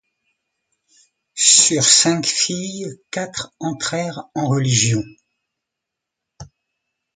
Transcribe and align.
Sur 1.35 1.83
cinq 1.83 2.25
filles, 2.25 2.87
quatre 3.11 3.53
entrèrent 3.59 4.23
en 4.33 4.47
religion. 4.47 5.03